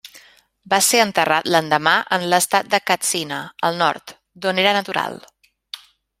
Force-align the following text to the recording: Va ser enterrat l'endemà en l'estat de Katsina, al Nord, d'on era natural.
Va 0.73 0.77
ser 0.85 1.01
enterrat 1.01 1.49
l'endemà 1.55 1.93
en 2.17 2.25
l'estat 2.31 2.73
de 2.73 2.81
Katsina, 2.93 3.43
al 3.69 3.79
Nord, 3.83 4.15
d'on 4.47 4.65
era 4.65 4.73
natural. 4.79 5.21